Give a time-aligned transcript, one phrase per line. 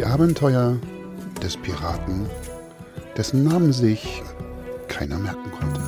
[0.00, 0.78] Die Abenteuer
[1.42, 2.24] des Piraten,
[3.18, 4.22] dessen Namen sich
[4.88, 5.78] keiner merken konnte.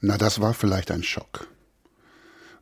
[0.00, 1.48] Na, das war vielleicht ein Schock.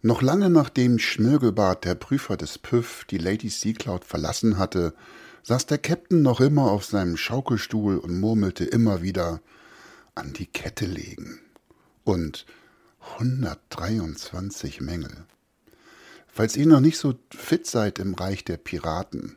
[0.04, 4.94] Noch lange nachdem Schmirgelbart, der Prüfer des Püff, die Lady Seacloud verlassen hatte,
[5.44, 9.40] saß der Captain noch immer auf seinem Schaukelstuhl und murmelte immer wieder
[10.16, 11.38] an die Kette legen.
[12.02, 12.46] Und
[13.18, 15.24] 123 Mängel.
[16.26, 19.36] Falls ihr noch nicht so fit seid im Reich der Piraten,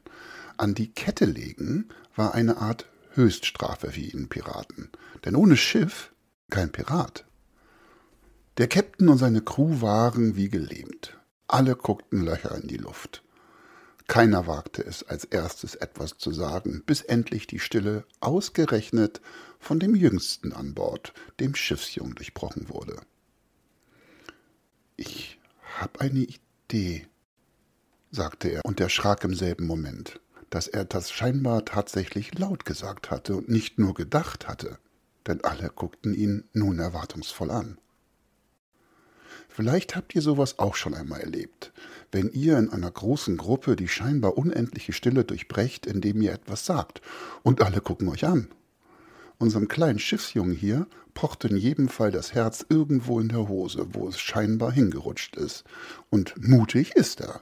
[0.58, 4.90] an die Kette legen war eine Art Höchststrafe für jeden Piraten.
[5.26, 6.12] Denn ohne Schiff
[6.50, 7.26] kein Pirat.
[8.58, 11.18] Der Käpt'n und seine Crew waren wie gelähmt.
[11.46, 13.22] Alle guckten Löcher in die Luft.
[14.08, 19.20] Keiner wagte es, als erstes etwas zu sagen, bis endlich die Stille ausgerechnet
[19.60, 22.96] von dem Jüngsten an Bord, dem Schiffsjungen, durchbrochen wurde.
[24.96, 25.38] Ich
[25.78, 26.26] hab eine
[26.70, 27.08] Idee,
[28.10, 33.36] sagte er und erschrak im selben Moment, dass er das scheinbar tatsächlich laut gesagt hatte
[33.36, 34.80] und nicht nur gedacht hatte,
[35.28, 37.78] denn alle guckten ihn nun erwartungsvoll an.
[39.56, 41.72] Vielleicht habt ihr sowas auch schon einmal erlebt,
[42.12, 47.02] wenn ihr in einer großen Gruppe die scheinbar unendliche Stille durchbrecht, indem ihr etwas sagt,
[47.42, 48.50] und alle gucken euch an.
[49.38, 54.10] Unserem kleinen Schiffsjungen hier pocht in jedem Fall das Herz irgendwo in der Hose, wo
[54.10, 55.64] es scheinbar hingerutscht ist.
[56.10, 57.42] Und mutig ist er.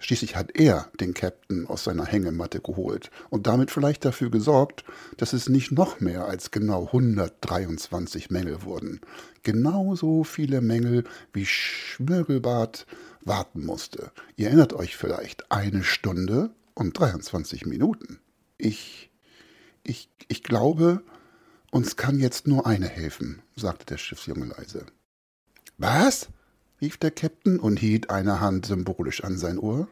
[0.00, 4.84] Schließlich hat er den Captain aus seiner Hängematte geholt und damit vielleicht dafür gesorgt,
[5.18, 9.00] dass es nicht noch mehr als genau 123 Mängel wurden.
[9.42, 12.86] Genauso viele Mängel, wie Schmirgelbart
[13.20, 14.10] warten musste.
[14.36, 18.20] Ihr erinnert euch vielleicht, eine Stunde und 23 Minuten.
[18.56, 19.10] Ich,
[19.82, 21.02] ich, ich glaube,
[21.70, 24.86] uns kann jetzt nur eine helfen, sagte der Schiffsjunge leise.
[25.76, 26.28] Was?
[26.80, 29.88] Rief der Käpt'n und hielt eine Hand symbolisch an sein Ohr.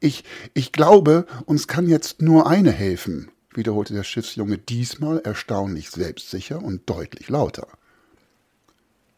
[0.00, 6.62] Ich, ich glaube, uns kann jetzt nur eine helfen, wiederholte der Schiffsjunge diesmal erstaunlich selbstsicher
[6.62, 7.68] und deutlich lauter.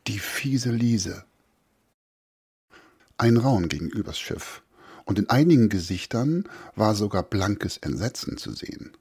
[0.07, 1.25] Die fiese Liese.
[3.17, 4.63] Ein Raun ging übers Schiff,
[5.05, 8.97] und in einigen Gesichtern war sogar blankes Entsetzen zu sehen.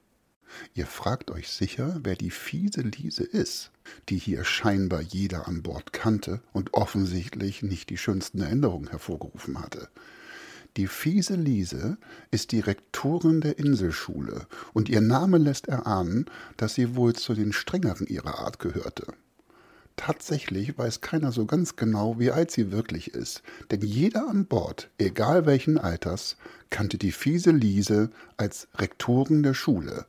[0.74, 3.70] Ihr fragt euch sicher, wer die fiese Liese ist,
[4.08, 9.88] die hier scheinbar jeder an Bord kannte und offensichtlich nicht die schönsten Erinnerungen hervorgerufen hatte.
[10.76, 11.98] Die fiese Liese
[12.32, 16.26] ist die Rektorin der Inselschule, und ihr Name lässt erahnen,
[16.56, 19.06] dass sie wohl zu den strengeren ihrer Art gehörte.
[19.96, 24.90] Tatsächlich weiß keiner so ganz genau, wie alt sie wirklich ist, denn jeder an Bord,
[24.98, 26.36] egal welchen Alters,
[26.70, 30.06] kannte die fiese Liese als Rektoren der Schule,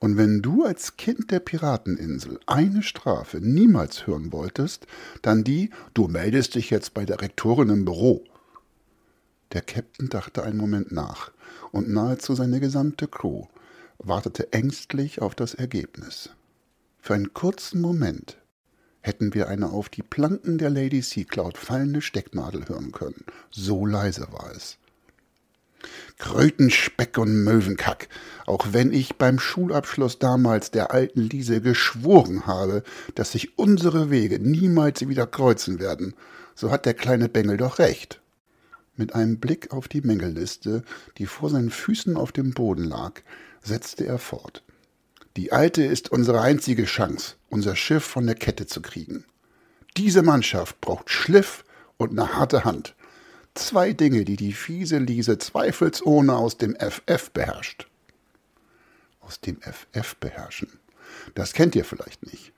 [0.00, 4.86] und wenn du als Kind der Pirateninsel eine Strafe niemals hören wolltest,
[5.22, 8.24] dann die, du meldest dich jetzt bei der Rektorin im Büro.
[9.52, 11.32] Der Captain dachte einen Moment nach,
[11.72, 13.46] und nahezu seine gesamte Crew
[13.98, 16.30] wartete ängstlich auf das Ergebnis.
[17.00, 18.36] Für einen kurzen Moment
[19.00, 23.24] hätten wir eine auf die Planken der Lady Seacloud fallende Stecknadel hören können.
[23.50, 24.78] So leise war es.
[26.18, 28.08] Krötenspeck und Möwenkack,
[28.46, 32.82] auch wenn ich beim Schulabschluss damals der alten Liese geschworen habe,
[33.14, 36.14] dass sich unsere Wege niemals wieder kreuzen werden,
[36.56, 38.20] so hat der kleine Bengel doch recht.
[38.96, 40.82] Mit einem Blick auf die Mängelliste,
[41.18, 43.20] die vor seinen Füßen auf dem Boden lag,
[43.62, 44.64] setzte er fort.
[45.38, 49.24] Die Alte ist unsere einzige Chance, unser Schiff von der Kette zu kriegen.
[49.96, 51.64] Diese Mannschaft braucht Schliff
[51.96, 52.96] und eine harte Hand.
[53.54, 57.86] Zwei Dinge, die die fiese Liese zweifelsohne aus dem FF beherrscht.
[59.20, 60.80] Aus dem FF beherrschen.
[61.36, 62.52] Das kennt ihr vielleicht nicht.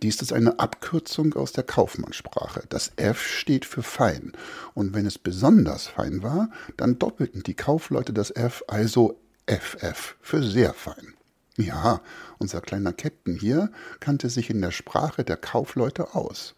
[0.00, 2.62] Dies ist eine Abkürzung aus der Kaufmannssprache.
[2.70, 4.32] Das F steht für fein.
[4.72, 10.42] Und wenn es besonders fein war, dann doppelten die Kaufleute das F, also FF für
[10.42, 11.12] sehr fein.
[11.56, 12.02] Ja,
[12.38, 13.70] unser kleiner Captain hier
[14.00, 16.54] kannte sich in der Sprache der Kaufleute aus.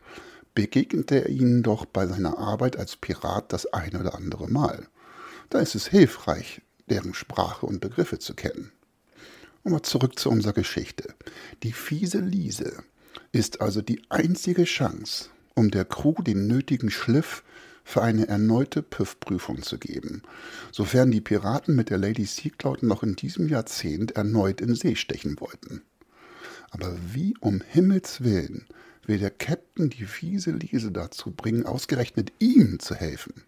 [0.55, 4.89] Begegnete er ihnen doch bei seiner Arbeit als Pirat das ein oder andere Mal.
[5.51, 8.73] Da ist es hilfreich, deren Sprache und Begriffe zu kennen.
[9.65, 11.15] Aber zurück zu unserer Geschichte.
[11.63, 12.83] Die fiese Liese
[13.33, 17.43] ist also die einzige Chance, um der Crew den nötigen Schliff
[17.87, 20.23] für eine erneute Püff-Prüfung zu geben,
[20.73, 25.39] sofern die Piraten mit der Lady Seacloud noch in diesem Jahrzehnt erneut in See stechen
[25.39, 25.83] wollten.
[26.71, 28.67] Aber wie um Himmels willen
[29.07, 33.45] will der Captain die fiese Liese dazu bringen, ausgerechnet ihm zu helfen?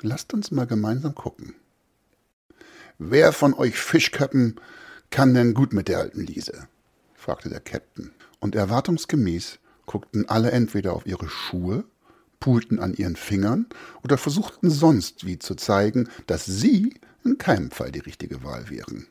[0.00, 1.54] Lasst uns mal gemeinsam gucken.
[2.98, 4.58] Wer von euch Fischköppen
[5.10, 6.68] kann denn gut mit der alten Liese?
[7.14, 8.12] fragte der Käpt'n.
[8.40, 11.84] Und erwartungsgemäß guckten alle entweder auf ihre Schuhe,
[12.46, 13.66] pulten an ihren Fingern
[14.04, 16.94] oder versuchten sonst wie zu zeigen, dass sie
[17.24, 19.08] in keinem Fall die richtige Wahl wären.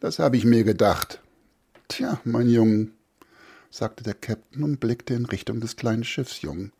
[0.00, 1.20] Das habe ich mir gedacht.
[1.86, 2.92] Tja, mein Jung,
[3.70, 6.72] sagte der Käpt'n und blickte in Richtung des kleinen Schiffsjungen.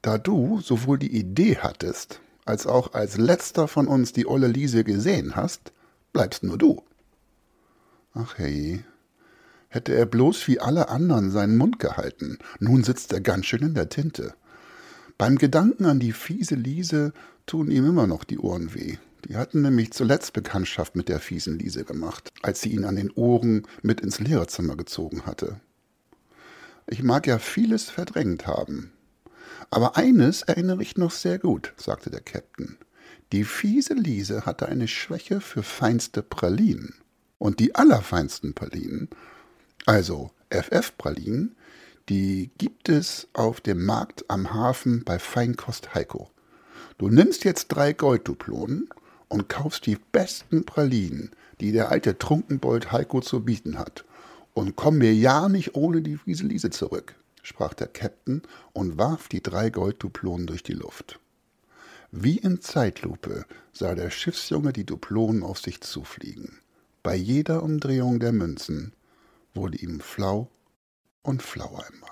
[0.00, 4.82] Da du sowohl die Idee hattest, als auch als letzter von uns die olle Liese
[4.82, 5.74] gesehen hast,
[6.14, 6.82] bleibst nur du.
[8.14, 8.82] Ach hey,
[9.68, 13.74] hätte er bloß wie alle anderen seinen Mund gehalten, nun sitzt er ganz schön in
[13.74, 14.32] der Tinte.
[15.20, 17.12] Beim Gedanken an die fiese Liese
[17.44, 18.96] tun ihm immer noch die Ohren weh.
[19.26, 23.10] Die hatten nämlich zuletzt Bekanntschaft mit der fiesen Liese gemacht, als sie ihn an den
[23.10, 25.60] Ohren mit ins Lehrerzimmer gezogen hatte.
[26.86, 28.92] Ich mag ja vieles verdrängt haben.
[29.68, 32.76] Aber eines erinnere ich noch sehr gut, sagte der Käpt'n.
[33.32, 36.94] Die fiese Liese hatte eine Schwäche für feinste Pralinen.
[37.36, 39.10] Und die allerfeinsten Pralinen,
[39.84, 41.56] also FF-Pralinen,
[42.10, 46.28] die gibt es auf dem Markt am Hafen bei Feinkost Heiko.
[46.98, 48.90] Du nimmst jetzt drei Goldduplonen
[49.28, 51.30] und kaufst die besten Pralinen,
[51.60, 54.04] die der alte Trunkenbold Heiko zu bieten hat.
[54.54, 57.14] Und komm mir ja nicht ohne die Wieseliese zurück,
[57.44, 58.42] sprach der Käpt'n
[58.72, 61.20] und warf die drei Goldduplonen durch die Luft.
[62.10, 66.58] Wie in Zeitlupe sah der Schiffsjunge die Duplonen auf sich zufliegen.
[67.04, 68.94] Bei jeder Umdrehung der Münzen
[69.54, 70.50] wurde ihm flau
[71.22, 72.10] und flauer im Magen.